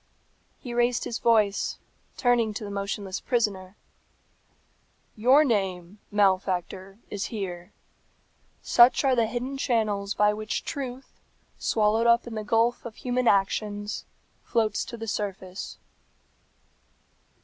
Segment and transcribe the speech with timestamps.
[0.59, 1.77] He raised his voice,
[2.17, 3.75] turning to the motionless prisoner,
[5.15, 7.71] "Your name, malefactor, is here.
[8.63, 11.19] Such are the hidden channels by which truth,
[11.59, 14.03] swallowed up in the gulf of human actions,
[14.43, 15.77] floats to the surface."